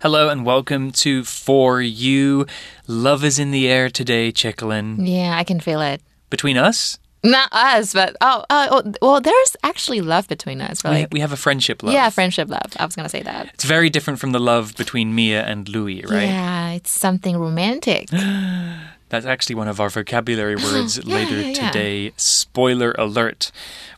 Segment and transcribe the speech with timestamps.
[0.00, 2.46] Hello and welcome to For You.
[2.86, 4.96] Love is in the air today, Chicklin.
[5.00, 6.00] Yeah, I can feel it.
[6.30, 7.00] Between us?
[7.24, 10.84] Not us, but oh, uh, oh well, there's actually love between us.
[10.84, 11.92] We, Like, we have a friendship love.
[11.94, 12.76] yeah, friendship love.
[12.78, 13.50] I was gonna say that.
[13.54, 16.28] It's very different from the love between Mia and Louis, right?
[16.28, 18.06] Yeah, it's something romantic.
[19.10, 21.70] That's actually one of our vocabulary words Yeah, later yeah, yeah.
[21.72, 22.12] today.
[22.16, 23.50] Spoiler alert.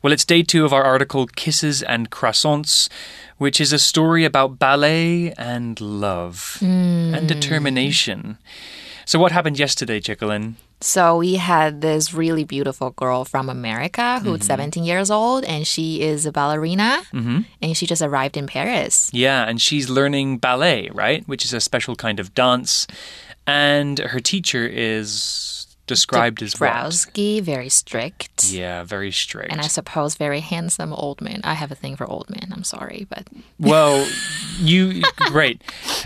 [0.02, 2.88] Well, it's day two of our article, Kisses and Croissants,
[3.40, 7.14] which is a story about ballet and love Hmm.
[7.16, 8.36] and determination.
[9.06, 10.54] So, what happened yesterday, Chicklin?
[10.82, 16.00] so we had this really beautiful girl from America who's 17 years old, and she
[16.00, 19.10] is a ballerina, and she just arrived in Paris.
[19.12, 21.20] Yeah, and she's learning ballet, right?
[21.28, 22.86] Which is a special kind of dance.
[23.46, 25.59] And her teacher is
[25.90, 26.70] described as what?
[26.70, 28.50] Dabrowski, very strict.
[28.50, 29.52] Yeah, very strict.
[29.52, 31.40] And I suppose very handsome old man.
[31.44, 32.48] I have a thing for old men.
[32.52, 34.06] I'm sorry, but Well,
[34.58, 35.62] you great.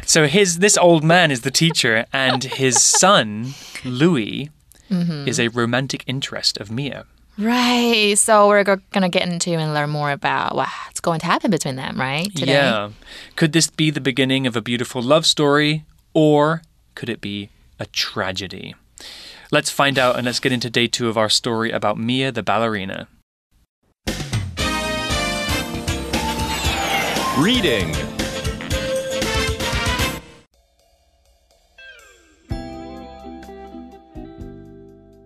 [0.07, 4.51] So his this old man is the teacher, and his son Louis
[4.91, 5.27] Mm-hmm.
[5.27, 7.05] is a romantic interest of Mia.
[7.39, 8.15] Right.
[8.19, 11.51] So we're go- going to get into and learn more about what's going to happen
[11.51, 12.29] between them, right?
[12.37, 12.53] Today.
[12.53, 12.91] Yeah.
[13.35, 16.63] Could this be the beginning of a beautiful love story, or
[16.95, 17.49] could it be
[17.81, 18.75] a tragedy?
[19.51, 22.43] Let's find out, and let's get into day two of our story about Mia the
[22.43, 23.09] ballerina.
[27.39, 27.93] Reading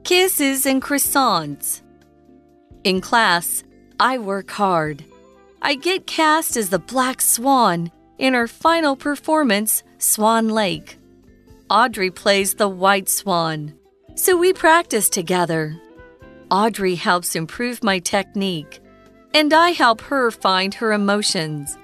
[0.04, 1.82] Kisses and croissants.
[2.82, 3.62] In class,
[4.00, 5.04] I work hard.
[5.60, 10.98] I get cast as the Black Swan in her final performance, Swan Lake.
[11.68, 13.74] Audrey plays the White Swan,
[14.18, 15.80] so we practice together.
[16.50, 18.80] Audrey helps improve my technique,
[19.32, 21.78] and I help her find her emotions.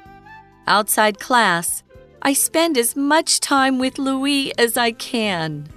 [0.66, 1.84] Outside class,
[2.22, 5.68] I spend as much time with Louis as I can.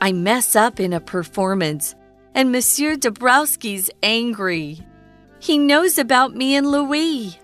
[0.00, 1.94] I mess up in a performance,
[2.34, 4.80] and Monsieur Dabrowski's angry.
[5.38, 7.38] He knows about me and Louis,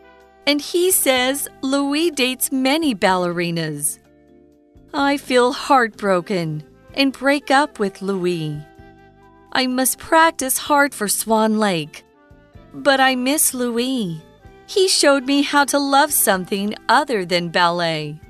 [0.48, 4.00] and he says Louis dates many ballerinas.
[4.92, 6.64] I feel heartbroken
[6.96, 8.58] and break up with Louis.
[9.52, 12.04] I must practice hard for Swan Lake,
[12.72, 14.20] but I miss Louis.
[14.66, 18.20] He showed me how to love something other than ballet.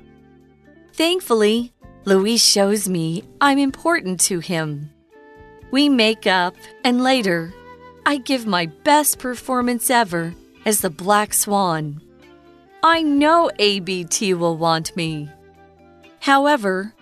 [0.93, 1.73] Thankfully,
[2.05, 4.89] Louis shows me I'm important to him.
[5.71, 7.53] We make up, and later,
[8.05, 10.33] I give my best performance ever
[10.65, 12.01] as the Black Swan.
[12.83, 15.29] I know ABT will want me.
[16.21, 16.93] However,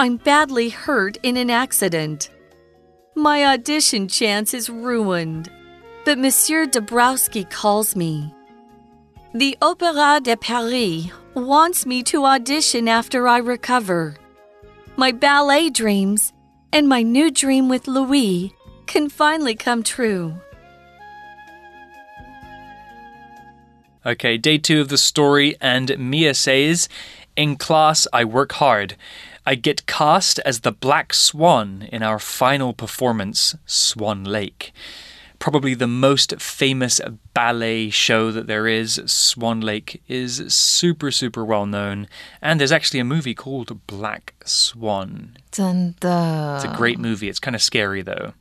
[0.00, 2.30] I'm badly hurt in an accident.
[3.16, 5.50] My audition chance is ruined,
[6.04, 8.32] but Monsieur Dabrowski calls me.
[9.34, 14.16] The Opéra de Paris wants me to audition after I recover.
[14.96, 16.32] My ballet dreams
[16.72, 18.54] and my new dream with Louis
[18.86, 20.38] can finally come true.
[24.06, 26.88] Okay, day two of the story, and Mia says,
[27.36, 28.96] In class, I work hard.
[29.48, 34.74] I get cast as the Black Swan in our final performance, Swan Lake.
[35.38, 37.00] Probably the most famous
[37.32, 42.08] ballet show that there is, Swan Lake, is super, super well known.
[42.42, 45.36] And there's actually a movie called Black Swan.
[45.50, 47.28] 真的 It's a great movie.
[47.28, 48.32] It's kind of scary, though.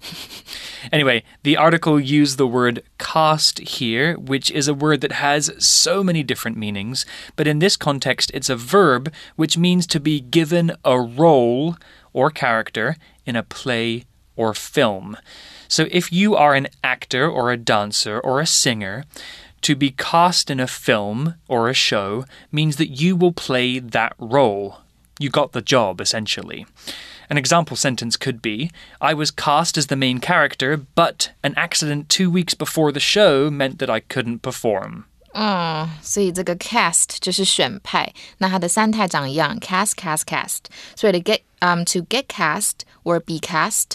[0.91, 6.03] anyway, the article used the word cast here, which is a word that has so
[6.03, 7.05] many different meanings.
[7.35, 11.77] But in this context, it's a verb which means to be given a role
[12.11, 14.05] or character in a play
[14.35, 15.17] or film.
[15.68, 19.04] So if you are an actor or a dancer or a singer,
[19.62, 24.12] to be cast in a film or a show means that you will play that
[24.18, 24.78] role.
[25.18, 26.66] You got the job, essentially.
[27.30, 28.70] An example sentence could be
[29.00, 33.50] I was cast as the main character, but an accident two weeks before the show
[33.50, 35.04] meant that I couldn't perform.
[35.34, 40.64] 嗯，所以这个 cast 就是选派，那它的三态长一样，cast cast cast。
[40.94, 43.92] 所以 to get um to get cast or be cast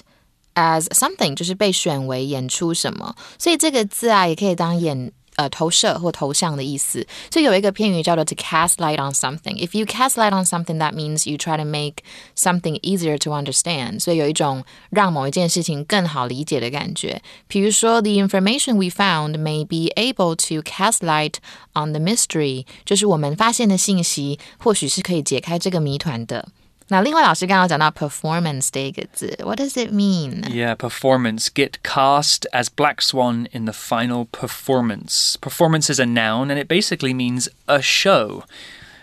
[0.54, 5.12] as something 就是被选为演出什么，所以这个字啊也可以当演。
[5.37, 9.56] 呃，投射或头像的意思，所以有一个片语叫做 to cast light on something。
[9.56, 12.04] If you cast light on something, that means you try to make
[12.37, 14.00] something easier to understand。
[14.00, 17.22] 所以有一种让某一件事情更好理解的感觉。
[17.49, 21.37] 比如说，the information we found may be able to cast light
[21.72, 26.50] on the mystery，就是我们发现的信息，或许是可以解开这个谜团的。
[26.92, 30.44] 那另外老师刚刚有讲到 performance 这个字，What does it mean？
[30.44, 31.50] Yeah, performance.
[31.54, 35.36] Get cast as Black Swan in the final performance.
[35.42, 38.44] Performance is a noun and it basically means a show.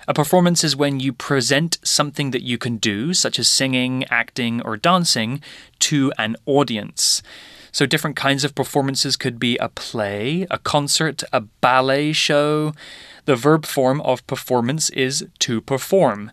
[0.06, 4.60] A performance is when you present something that you can do, such as singing, acting,
[4.62, 5.40] or dancing,
[5.80, 7.22] to an audience.
[7.72, 12.72] So, different kinds of performances could be a play, a concert, a ballet show.
[13.24, 16.30] The verb form of performance is to perform.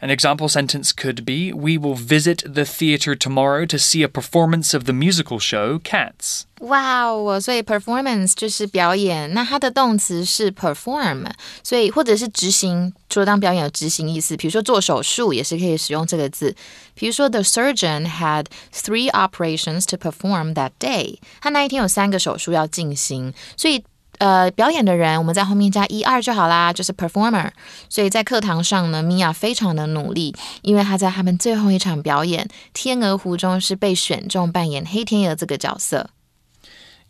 [0.00, 4.74] An example sentence could be We will visit the theater tomorrow to see a performance
[4.74, 6.42] of the musical show Cats.
[6.58, 11.26] 哇哦，所以 performance 就是表演，那它的动词是 perform，
[11.62, 16.52] 所以或者是执行，除了当表演有执行意思，比如说做手术也是可以使用这个字。
[16.94, 23.84] 比如说，the surgeon had three operations to perform that day，他那一天有三个手术要进行，所以。
[24.18, 27.50] 呃，表演的人，我们在后面加一二就好啦，就是 performer。
[27.88, 36.10] 所以在课堂上呢，米娅非常的努力，因为她在他们最后一场表演《天鹅湖》中是被选中扮演黑天鹅这个角色。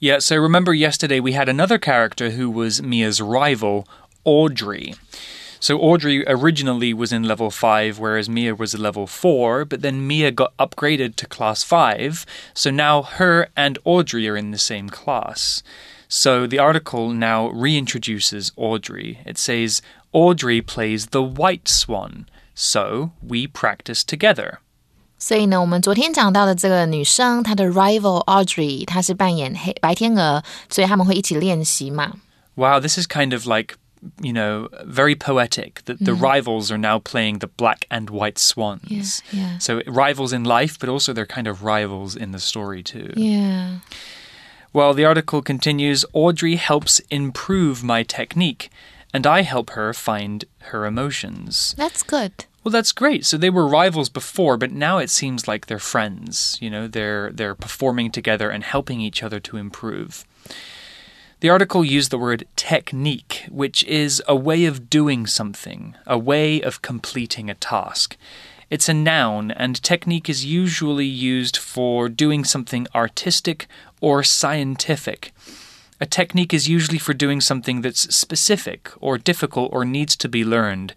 [0.00, 3.84] Yeah, so remember yesterday we had another character who was Mia's rival,
[4.24, 4.94] Audrey.
[5.60, 10.08] So Audrey originally was in level 5, whereas Mia was at level 4, but then
[10.08, 14.88] Mia got upgraded to class 5, so now her and Audrey are in the same
[14.88, 15.62] class.
[16.08, 19.18] So the article now reintroduces Audrey.
[19.24, 19.80] It says,
[20.12, 24.58] Audrey plays the white swan, so we practice together.
[25.18, 32.12] 所以呢，我们昨天讲到的这个女生，她的 rival Audrey，她是扮演黑白天鹅，所以他们会一起练习嘛。
[32.56, 33.76] Wow, this is kind of like
[34.20, 36.20] you know, very poetic that the mm.
[36.20, 39.22] rivals are now playing the black and white swans.
[39.30, 39.58] Yeah, yeah.
[39.58, 43.12] So rivals in life, but also they're kind of rivals in the story too.
[43.14, 43.78] Yeah.
[44.73, 48.69] Well, the article continues Audrey helps improve my technique,
[49.13, 51.73] and I help her find her emotions.
[51.77, 52.45] That's good.
[52.63, 53.25] Well, that's great.
[53.25, 56.57] So they were rivals before, but now it seems like they're friends.
[56.59, 60.25] You know, they're they're performing together and helping each other to improve.
[61.39, 66.61] The article used the word technique, which is a way of doing something, a way
[66.61, 68.17] of completing a task.
[68.69, 73.65] It's a noun, and technique is usually used for doing something artistic
[74.01, 75.31] or scientific.
[76.01, 80.43] A technique is usually for doing something that's specific or difficult or needs to be
[80.43, 80.93] learned.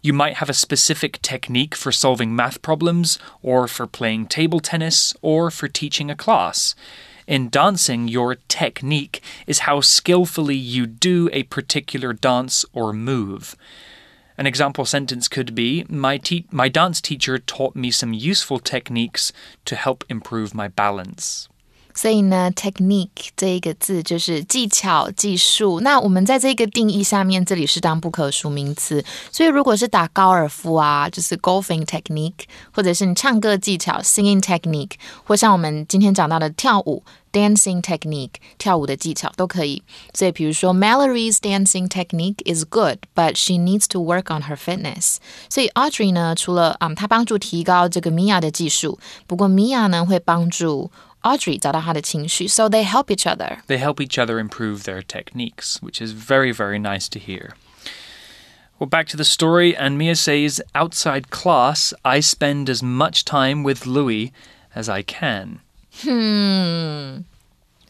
[0.00, 5.12] You might have a specific technique for solving math problems, or for playing table tennis,
[5.20, 6.74] or for teaching a class.
[7.26, 13.54] In dancing, your technique is how skillfully you do a particular dance or move.
[14.38, 19.32] An example sentence could be my, te- my dance teacher taught me some useful techniques
[19.66, 21.48] to help improve my balance.
[21.94, 25.80] 所以呢，technique 这一个字就是技巧、技术。
[25.80, 29.04] 那我们在这个定义下面，这里是当不可数名词。
[29.30, 34.92] 所以如果是打高尔夫啊，就是 golfing technique，或者是你唱歌技巧 singing technique，
[35.24, 37.02] 或像我们今天讲到的跳舞
[37.32, 39.82] dancing technique，跳舞的技巧都可以。
[40.14, 45.16] 所以比如说，Mallory's dancing technique is good，but she needs to work on her fitness。
[45.48, 50.90] 所以 Audrey 呢，除了啊，她帮助提高这个 Mia 的技术，不过 Mia 呢会帮助。
[51.23, 53.57] Audrey 找到她的情绪，so they help each other.
[53.67, 57.55] They help each other improve their techniques, which is very, very nice to hear.
[58.79, 63.63] Well, back to the story, and Mia says, outside class, I spend as much time
[63.63, 64.31] with Louis
[64.75, 65.61] as I can.
[66.03, 67.23] Hmm.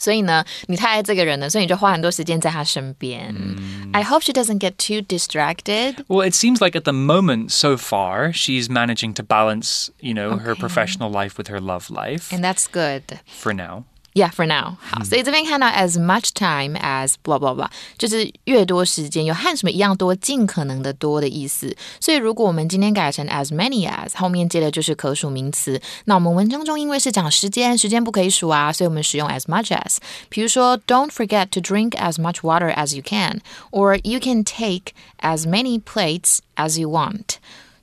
[0.02, 3.34] 所以呢，你太爱这个人了，所以你就花很多时间在他身边。
[3.34, 3.90] Mm.
[3.94, 6.06] I hope she doesn't get too distracted.
[6.08, 10.34] Well, it seems like at the moment so far, she's managing to balance, you know,
[10.34, 10.44] okay.
[10.44, 12.32] her professional life with her love life.
[12.32, 13.20] And that's good.
[13.26, 13.86] For now.
[14.14, 14.78] Yeah, for now.
[14.82, 17.70] 好，所以这边看到 as much time as blah blah blah，
[18.00, 21.78] 就是越多时间，有和什么一样多，尽可能的多的意思。
[22.00, 25.80] 所以如果我们今天改成 as many as，后面接的就是可数名词。
[26.06, 29.98] 那我们文章中因为是讲时间，时间不可以数啊，所以我们使用 as much as。
[30.30, 36.40] 比如说，Don't forget to drink as much water as you can，or you can take as many plates
[36.56, 37.36] as you want。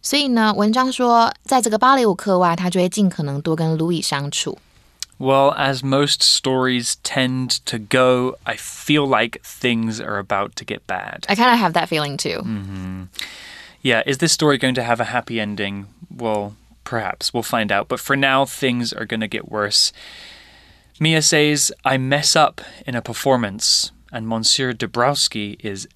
[0.02, 4.58] 所以呢，文章说，在这个芭蕾舞课外，他就会尽可能多跟 Louis 相处。
[5.19, 10.87] Well, as most stories tend to go, I feel like things are about to get
[10.87, 11.25] bad.
[11.29, 12.41] I kind of have that feeling too.
[12.43, 13.07] Mm -hmm.
[13.81, 15.87] Yeah, is this story going to have a happy ending?
[16.09, 17.33] Well, perhaps.
[17.33, 17.87] We'll find out.
[17.87, 19.93] But for now, things are going to get worse.
[20.99, 25.87] Mia says, I mess up in a performance, and Monsieur Dabrowski is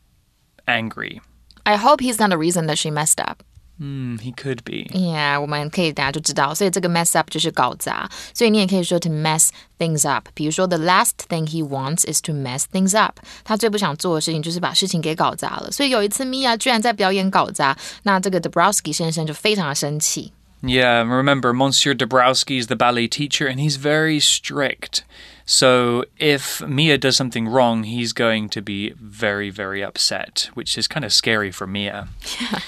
[0.66, 1.22] angry.
[1.66, 3.44] I hope he's not the reason that she messed up.
[3.83, 4.89] Hmm, he could be.
[4.93, 10.27] Yeah，我们可以大家就知道，所以这个 mess up 就是搞砸，所以你也可以说 to mess things up。
[10.35, 13.21] 比如说，the last thing he wants is to mess things up。
[13.45, 15.71] 他最不想做的事情就是把事情给搞砸了。
[15.71, 20.33] 所以有一次，Mia 居然在表演搞砸，那这个 Dabrowski 先生就非常的生气。
[20.61, 25.05] Yeah, remember, Monsieur Dabrowski is the ballet teacher and he's very strict.
[25.47, 30.89] So if Mia does something wrong, he's going to be very, very upset, which is
[30.89, 32.09] kind of scary for Mia.
[32.41, 32.59] Yeah.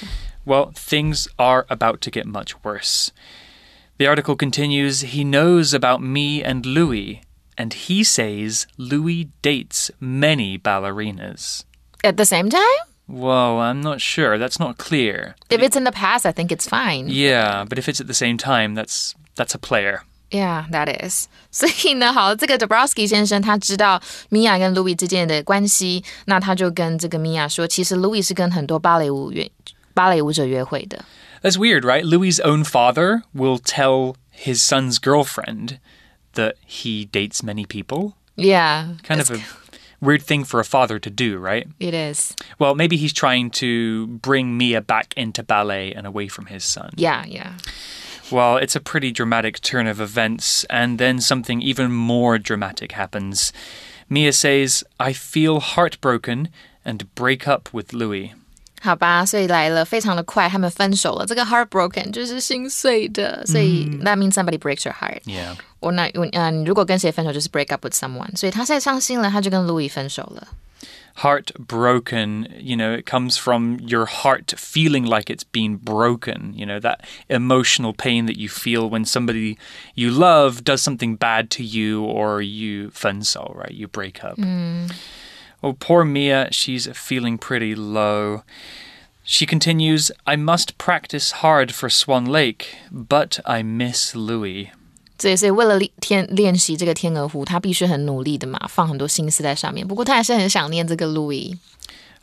[0.44, 3.12] Well, things are about to get much worse.
[3.98, 7.20] The article continues He knows about me and Louis,
[7.58, 11.64] and he says Louis dates many ballerinas.
[12.02, 12.62] At the same time?
[13.06, 14.38] Whoa, I'm not sure.
[14.38, 15.34] That's not clear.
[15.50, 17.08] If it's in the past, I think it's fine.
[17.08, 20.04] Yeah, but if it's at the same time, that's that's a player.
[20.30, 21.28] Yeah, that is.
[21.50, 24.00] 所以呢，好，这个 Dabrowski 先生他知道
[24.30, 29.50] Mia 跟 Louis 之间的关系，那他就跟这个 Mia 说，其实 Louis 是跟很多芭蕾舞约
[29.94, 31.04] 芭蕾舞者约会的。
[31.42, 32.04] That's weird, right?
[32.04, 35.78] Louis's own father will tell his son's girlfriend
[36.34, 38.12] that he dates many people.
[38.36, 39.40] Yeah, Kind of a
[40.00, 41.66] weird thing for a father to do, right?
[41.78, 42.34] it is.
[42.58, 46.90] Well, maybe he's trying to bring Mia back into ballet and away from his son.
[46.96, 47.54] Yeah, yeah.
[48.30, 53.52] Well, it's a pretty dramatic turn of events, and then something even more dramatic happens.
[54.08, 56.48] Mia says, I feel heartbroken
[56.84, 58.34] and break up with Louis.
[58.84, 61.26] 好吧，所以来了，非常的快，他们分手了。
[61.26, 65.20] 这个 heartbroken 就是心碎的，所以、that means somebody breaks your heart。
[65.24, 65.56] Yeah.
[65.80, 68.34] 我那嗯，你如果跟谁分手，就是 break up with someone。
[68.36, 70.48] 所以他现在伤心了，他就跟 Louis 分手了。
[71.16, 76.80] Heartbroken, you know, it comes from your heart feeling like it's been broken, you know,
[76.80, 79.58] that emotional pain that you feel when somebody
[79.94, 83.72] you love does something bad to you or you 分手, right?
[83.72, 84.38] You break up.
[85.64, 88.42] Oh, poor Mia, she's feeling pretty low.
[89.22, 94.70] She continues, I must practice hard for Swan Lake, but I miss Louis.
[95.18, 99.86] 所以，所以为了练天练习这个天鹅湖，他必须很努力的嘛，放很多心思在上面。
[99.86, 101.56] 不过他还是很想念这个 Louis。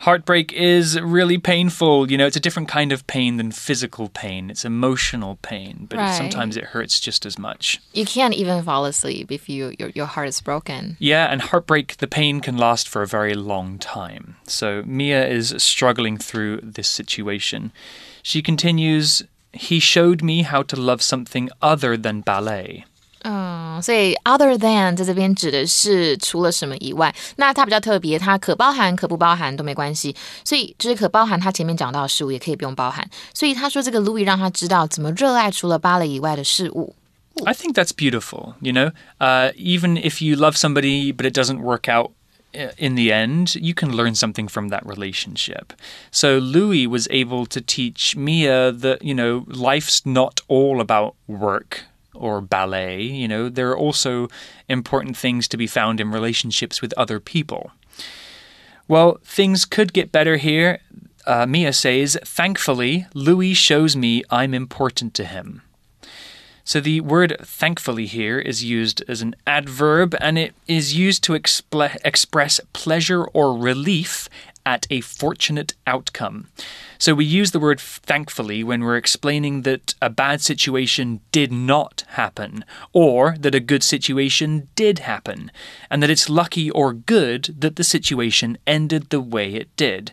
[0.03, 2.11] Heartbreak is really painful.
[2.11, 4.49] You know, it's a different kind of pain than physical pain.
[4.49, 6.17] It's emotional pain, but Right.
[6.17, 7.79] sometimes it hurts just as much.
[7.93, 10.97] You can't even fall asleep if you your your heart is broken.
[10.99, 14.35] Yeah, and heartbreak, the pain can last for a very long time.
[14.45, 17.71] So Mia is struggling through this situation.
[18.21, 22.83] She continues, He showed me how to love something other than ballet.
[23.22, 30.14] 嗯，所以 other than 在这边指的是除了什么以外，那它比较特别，它可包含可不包含都没关系。
[30.44, 33.08] 所以就是可包含它前面讲到的事物，也可以不用包含。
[33.34, 36.94] 所以他说这个 Louis 让他知道怎么热爱除了芭蕾以外的事物。
[37.44, 38.92] I think that's beautiful, you know?
[39.18, 42.12] Uh, even if you love somebody but it doesn't work out
[42.54, 45.72] uh, in the end, you can learn something from that relationship.
[46.12, 51.84] So Louis was able to teach Mia that, you know, life's not all about work
[52.13, 54.27] or ballet, you know, there are also
[54.67, 57.71] important things to be found in relationships with other people.
[58.87, 60.79] Well, things could get better here.
[61.25, 65.61] Uh, Mia says, Thankfully, Louis shows me I'm important to him.
[66.65, 71.33] So the word thankfully here is used as an adverb and it is used to
[71.33, 74.29] express pleasure or relief
[74.65, 76.47] at a fortunate outcome.
[76.97, 82.03] So we use the word thankfully when we're explaining that a bad situation did not
[82.09, 85.51] happen or that a good situation did happen
[85.89, 90.11] and that it's lucky or good that the situation ended the way it did.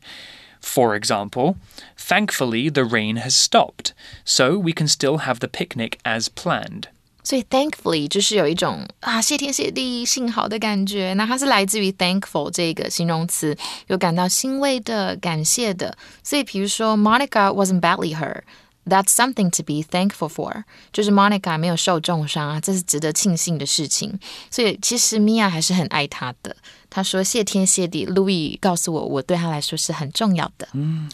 [0.60, 1.56] For example,
[1.96, 6.88] thankfully the rain has stopped, so we can still have the picnic as planned.
[7.23, 15.97] 所以 thankfully 就是有一种啊谢天谢地幸好的感觉，那它是来自于 thankful 这个形容词，有感到欣慰的、感谢的。
[16.23, 20.63] 所以比如说 Monica wasn't badly hurt。That's something to be thankful for，
[20.93, 24.19] 就是 Monica 没有受重伤啊，这是值得庆幸的事情。
[24.51, 26.55] 所以其实 Mia 还是很爱他的。
[26.87, 30.67] 他说谢天谢地，Louis 告诉我，我对他来说是很重要的。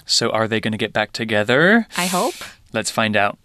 [0.05, 1.85] So are they going to get back together?
[1.95, 2.33] I hope。
[2.73, 3.37] Let's find out.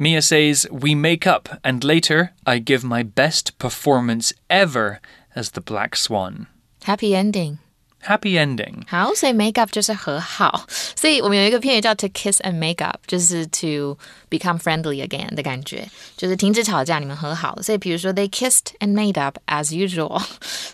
[0.00, 5.00] Mia says, We make up, and later I give my best performance ever
[5.34, 6.46] as the Black Swan.
[6.84, 7.58] Happy ending。
[8.02, 8.84] Happy ending.
[8.86, 13.98] 好，所以 make up 就是和好，所以我们有一个片语叫 to kiss and make up，就是 to
[14.30, 17.62] become friendly again 的感觉，就是停止吵架，你们和好了。
[17.62, 20.22] 所以比如说 they kissed and made up as usual，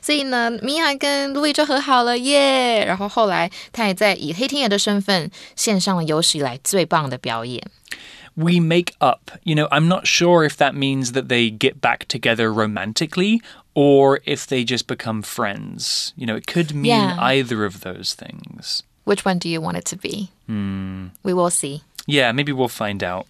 [0.03, 2.85] 所以呢，米娅跟 Louis 就和好了耶。
[2.85, 7.62] 然后后来他也在以黑天鹅的身份献上了有史以来最棒的表演。
[8.37, 9.31] We make up.
[9.45, 13.43] You know, I'm not sure if that means that they get back together romantically
[13.75, 16.12] or if they just become friends.
[16.17, 17.17] You know, it could mean Yeah.
[17.21, 18.83] either of those things.
[19.05, 20.31] Which one do you want it to be?
[20.49, 21.83] We will see.
[22.07, 23.27] Yeah, maybe we'll find out.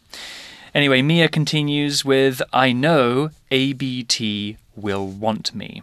[0.74, 5.82] Anyway, Mia continues with I know ABT will want me.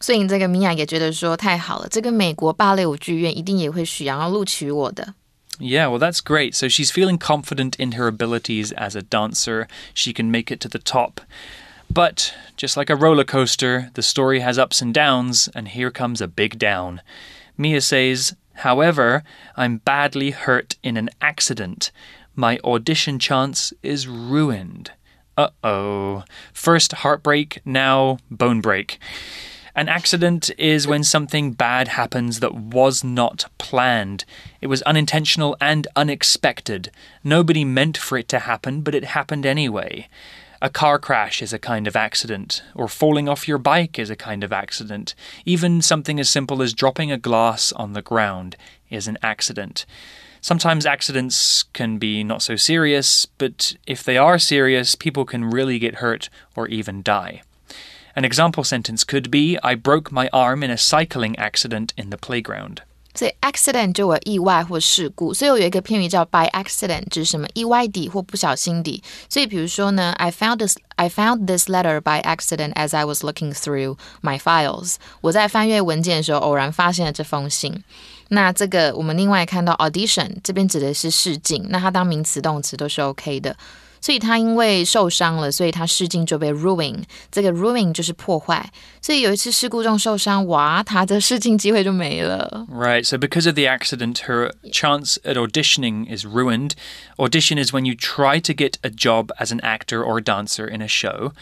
[0.00, 5.14] 所以这个米娅也觉得说太好了，这个美国芭蕾舞剧院一定也会想要录取我的。
[5.59, 6.55] Yeah, well, that's great.
[6.55, 9.67] So she's feeling confident in her abilities as a dancer.
[9.93, 11.21] She can make it to the top.
[11.89, 16.21] But just like a roller coaster, the story has ups and downs, and here comes
[16.21, 17.01] a big down.
[17.57, 19.23] Mia says, However,
[19.55, 21.91] I'm badly hurt in an accident.
[22.35, 24.91] My audition chance is ruined.
[25.37, 26.23] Uh oh.
[26.51, 28.99] First heartbreak, now bone break.
[29.75, 34.23] An accident is when something bad happens that was not planned.
[34.61, 36.91] It was unintentional and unexpected.
[37.23, 40.07] Nobody meant for it to happen, but it happened anyway.
[40.61, 44.15] A car crash is a kind of accident, or falling off your bike is a
[44.15, 45.15] kind of accident.
[45.43, 48.55] Even something as simple as dropping a glass on the ground
[48.91, 49.87] is an accident.
[50.39, 55.79] Sometimes accidents can be not so serious, but if they are serious, people can really
[55.79, 57.41] get hurt or even die.
[58.14, 62.18] An example sentence could be I broke my arm in a cycling accident in the
[62.18, 62.78] playground.
[63.14, 69.02] 所以 accident 就有意外或事故，所以我有一个片语叫 by accident，指什么意外地或不小心地。
[69.28, 74.96] 所以比如说呢，I found this I found this letter by accident as I was looking through my files。
[75.20, 77.82] 我在翻阅文件的时候偶然发现了这封信。
[78.28, 83.56] 那这个我们另外看到 audition 这边指的是试镜，那它当名词动词都是 OK 的。
[84.02, 87.02] 所以他因为受伤了，所以他试镜就被 ruin。
[87.32, 88.70] 这个 ruin 就是破坏。
[89.02, 92.66] 所以有一次事故中受伤，哇，他的试镜机会就没了。
[92.70, 93.04] Right.
[93.04, 96.72] So because of the accident, her chance at auditioning is ruined.
[97.18, 100.66] Audition is when you try to get a job as an actor or a dancer
[100.66, 101.32] in a show.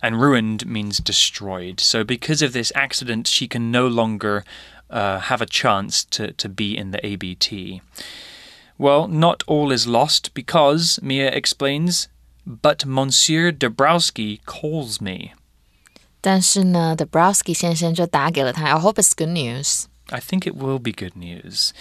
[0.00, 1.80] And ruined means destroyed.
[1.80, 4.44] So because of this accident, she can no longer
[4.90, 7.80] uh, have a chance to, to be in the ABT.
[8.78, 12.08] Well, not all is lost because, Mia explains,
[12.44, 15.32] but Monsieur Dabrowski calls me.
[16.20, 18.64] 但是呢，Dabrowski 先生就打给了他。
[18.64, 19.84] I hope it's good news.
[20.08, 21.72] I think it will be good news.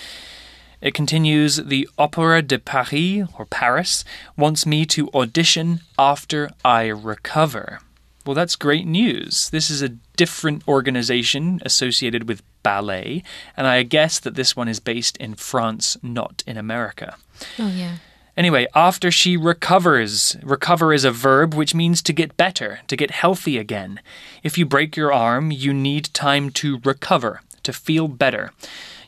[0.82, 4.04] It continues The Opera de Paris, or Paris,
[4.38, 7.80] wants me to audition after I recover.
[8.29, 9.49] Well, that's great news.
[9.49, 13.23] This is a different organization associated with ballet,
[13.57, 17.17] and I guess that this one is based in France, not in America.
[17.59, 17.97] Oh, yeah.
[18.37, 23.13] Anyway, after she recovers, recover is a verb which means to get better, to get
[23.13, 23.99] healthy again.
[24.43, 28.53] If you break your arm, you need time to recover, to feel better.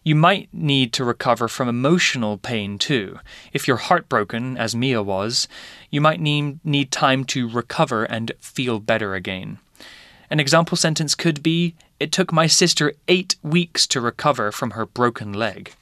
[0.02, 3.18] You might need to recover from emotional pain too.
[3.52, 5.46] If you're heartbroken, as Mia was,
[5.90, 9.58] you might need, need time to recover and feel better again.
[10.30, 14.86] An example sentence could be It took my sister eight weeks to recover from her
[14.86, 15.74] broken leg.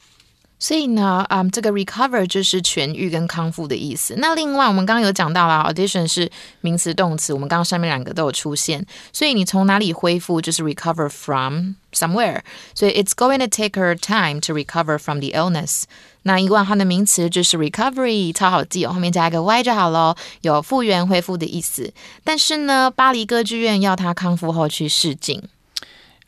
[0.58, 4.14] 所以呢，嗯，这个 recover 就是痊愈跟康复的意思。
[4.18, 8.84] 那另外，我们刚刚有讲到啦，audition 是名词动词，我们刚刚上面两个都有出现。
[9.12, 12.40] 所以你从哪里恢复，就是 recover from somewhere。
[12.74, 15.84] 所以 it's going to take her time to recover from the illness。
[16.22, 21.92] 那以往它的名词就是 recovery，超好记哦，后面加一个 y 就好咯，有复原、恢复的意思。
[22.24, 25.40] 但是呢，巴黎歌剧院要她康复后去试镜。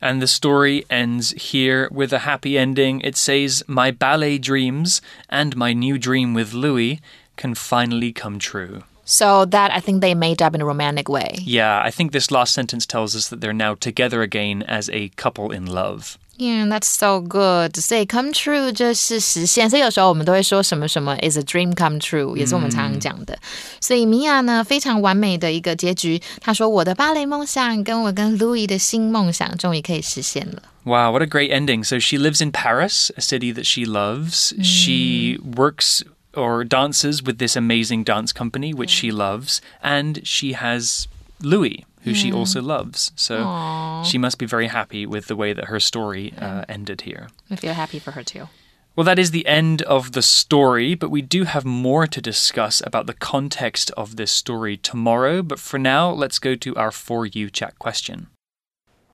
[0.01, 3.01] And the story ends here with a happy ending.
[3.03, 7.01] It says, My ballet dreams and my new dream with Louis
[7.37, 8.85] can finally come true.
[9.05, 11.39] So that I think they made up in a romantic way.
[11.41, 15.09] Yeah, I think this last sentence tells us that they're now together again as a
[15.11, 16.17] couple in love.
[16.39, 17.80] Yeah, that's so good.
[17.80, 23.39] 所以 come true 就是实现，所以有时候我们都会说什么什么 is a dream come true，也是我们常常讲的。
[23.80, 26.21] 所以米娅呢，非常完美的一个结局。
[26.41, 31.86] 她说：“我的芭蕾梦想跟我跟 Louis 的新梦想终于可以实现了。” Wow, what a great ending.
[31.86, 34.54] So she lives in Paris, a city that she loves.
[34.62, 36.02] She works
[36.34, 41.06] or dances with this amazing dance company, which she loves, and she has
[41.41, 43.13] Louis, who she also loves.
[43.15, 44.05] So Aww.
[44.05, 47.29] she must be very happy with the way that her story uh, ended here.
[47.51, 48.49] I feel happy for her too.
[48.97, 52.83] Well, that is the end of the story, but we do have more to discuss
[52.85, 55.43] about the context of this story tomorrow.
[55.43, 58.27] But for now, let's go to our For You chat question.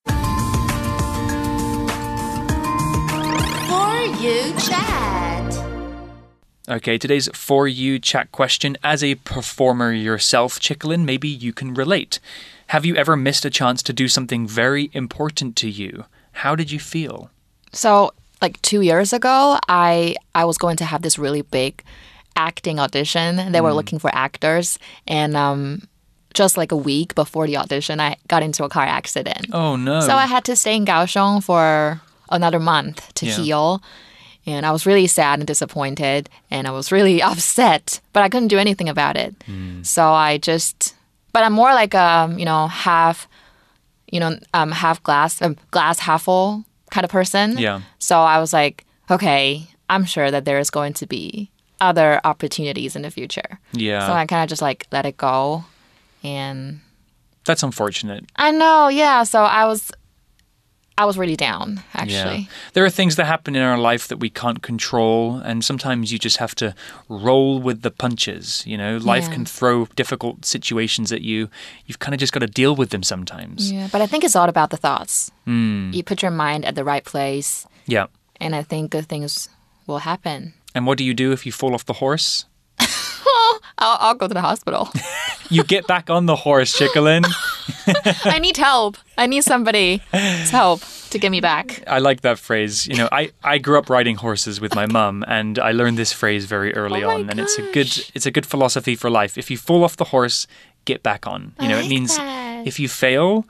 [0.06, 0.14] For
[4.18, 5.54] you chat.
[6.68, 8.76] Okay, today's For You chat question.
[8.82, 12.18] As a performer yourself, Chicklin, maybe you can relate.
[12.68, 16.04] Have you ever missed a chance to do something very important to you?
[16.32, 17.30] How did you feel?
[17.72, 21.82] So, like two years ago, I I was going to have this really big
[22.34, 23.52] acting audition.
[23.52, 25.88] They were looking for actors, and um,
[26.34, 29.46] just like a week before the audition, I got into a car accident.
[29.52, 30.00] Oh, no.
[30.00, 32.00] So I had to stay in Kaohsiung for
[32.30, 33.36] another month to Yeah.
[33.36, 33.82] heal.
[34.48, 38.48] And I was really sad and disappointed, and I was really upset, but I couldn't
[38.48, 39.34] do anything about it.
[39.46, 39.82] Hmm.
[39.82, 40.94] So I just,
[41.36, 43.28] but I'm more like a, you know, half,
[44.10, 47.58] you know, um, half glass, um, glass half full kind of person.
[47.58, 47.82] Yeah.
[47.98, 52.96] So I was like, okay, I'm sure that there is going to be other opportunities
[52.96, 53.60] in the future.
[53.72, 54.06] Yeah.
[54.06, 55.66] So I kind of just like let it go.
[56.24, 56.80] And
[57.44, 58.24] That's unfortunate.
[58.36, 59.22] I know, yeah.
[59.24, 59.92] So I was,
[60.98, 62.38] I was really down actually.
[62.38, 62.44] Yeah.
[62.72, 66.18] There are things that happen in our life that we can't control, and sometimes you
[66.18, 66.74] just have to
[67.08, 68.62] roll with the punches.
[68.66, 69.34] You know, life Yeah.
[69.34, 71.48] can throw difficult situations at you.
[71.86, 73.70] You've kind of just got to deal with them sometimes.
[73.70, 75.30] Yeah, but I think it's all about the thoughts.
[75.44, 75.92] Hmm.
[75.92, 78.06] You put your mind at the right place, Yeah.
[78.40, 79.48] and I think good things
[79.86, 80.54] will happen.
[80.74, 82.46] And what do you do if you fall off the horse?
[83.78, 84.88] I'll, I'll go to the hospital.
[85.48, 87.24] You get back on the horse, Chickalin.
[88.24, 88.96] I need help.
[89.18, 90.00] I need somebody's
[90.50, 91.82] help to get me back.
[91.86, 92.86] I like that phrase.
[92.86, 96.12] You know, I, I grew up riding horses with my mum, and I learned this
[96.12, 99.38] phrase very early Oh on, and it's a good it's a good philosophy for life.
[99.38, 100.46] If you fall off the horse,
[100.84, 101.54] get back on.
[101.60, 102.66] You know, it like means that.
[102.66, 103.46] if you fail,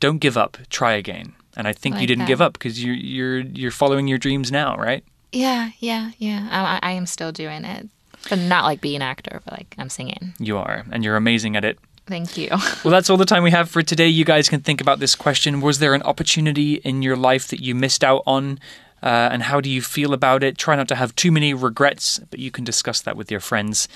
[0.00, 0.56] don't give up.
[0.70, 1.34] Try again.
[1.56, 2.28] And I think you like didn't that.
[2.28, 5.04] give up because you're you're you're following your dreams now, right?
[5.32, 6.48] Yeah, yeah, yeah.
[6.50, 7.88] I, I I am still doing it,
[8.28, 10.34] but not like being an actor, but like I'm singing.
[10.38, 11.78] You are, and you're amazing at it.
[12.06, 12.50] Thank you.
[12.84, 14.08] Well, that's all the time we have for today.
[14.08, 15.62] You guys can think about this question.
[15.62, 18.58] Was there an opportunity in your life that you missed out on?
[19.02, 20.58] Uh, and how do you feel about it?
[20.58, 23.88] Try not to have too many regrets, but you can discuss that with your friends.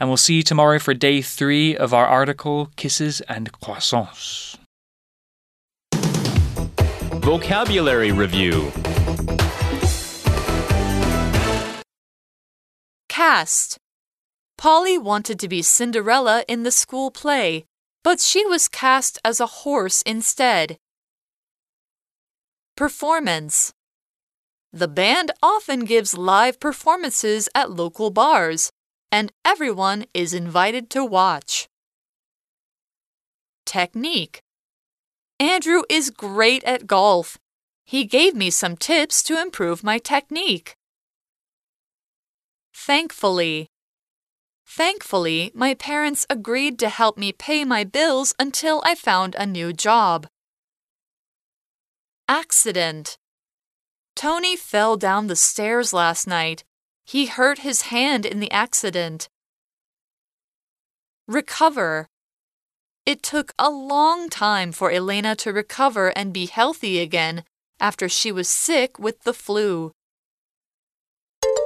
[0.00, 4.56] And we'll see you tomorrow for day three of our article Kisses and Croissants.
[7.22, 8.72] Vocabulary Review
[13.08, 13.78] Cast.
[14.62, 17.64] Polly wanted to be Cinderella in the school play,
[18.04, 20.78] but she was cast as a horse instead.
[22.76, 23.72] Performance.
[24.72, 28.70] The band often gives live performances at local bars,
[29.10, 31.66] and everyone is invited to watch.
[33.66, 34.42] Technique.
[35.40, 37.36] Andrew is great at golf.
[37.84, 40.76] He gave me some tips to improve my technique.
[42.72, 43.71] Thankfully.
[44.71, 49.73] Thankfully, my parents agreed to help me pay my bills until I found a new
[49.73, 50.27] job.
[52.27, 53.17] Accident.
[54.15, 56.63] Tony fell down the stairs last night.
[57.05, 59.29] He hurt his hand in the accident.
[61.27, 62.07] Recover.
[63.05, 67.43] It took a long time for Elena to recover and be healthy again
[67.79, 69.91] after she was sick with the flu.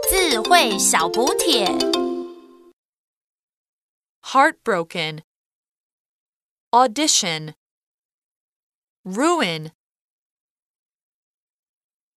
[0.10, 2.05] 智慧小补帖。
[4.32, 5.22] Heartbroken,
[6.72, 7.54] audition,
[9.04, 9.70] ruin,